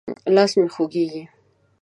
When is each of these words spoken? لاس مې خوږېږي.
لاس 0.35 0.51
مې 0.59 0.67
خوږېږي. 0.73 1.23